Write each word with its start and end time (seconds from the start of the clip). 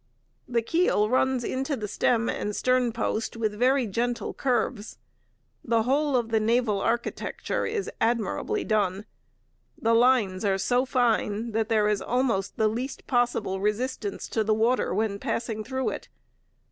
The 0.47 0.63
keel 0.63 1.09
runs 1.11 1.43
into 1.43 1.75
the 1.75 1.87
stem 1.87 2.27
and 2.27 2.55
stern 2.55 2.91
post 2.91 3.37
with 3.37 3.53
very 3.53 3.85
gentle 3.85 4.33
curves. 4.33 4.97
The 5.63 5.83
whole 5.83 6.15
of 6.17 6.29
the 6.29 6.39
naval 6.39 6.81
architecture 6.81 7.67
is 7.67 7.87
admirably 8.01 8.63
done. 8.63 9.05
The 9.79 9.93
lines 9.93 10.43
are 10.43 10.57
so 10.57 10.85
fine 10.85 11.51
that 11.51 11.69
there 11.69 11.87
is 11.87 12.01
almost 12.01 12.57
the 12.57 12.67
least 12.67 13.05
possible 13.05 13.59
resistance 13.59 14.27
to 14.29 14.43
the 14.43 14.55
water 14.55 14.91
when 14.91 15.19
passing 15.19 15.63
through 15.63 15.89
it. 15.89 16.09